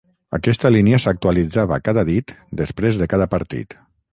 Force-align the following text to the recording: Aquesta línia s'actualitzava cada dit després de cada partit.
Aquesta 0.35 0.69
línia 0.75 0.99
s'actualitzava 1.03 1.79
cada 1.91 2.07
dit 2.09 2.35
després 2.63 2.99
de 3.03 3.13
cada 3.13 3.29
partit. 3.37 3.79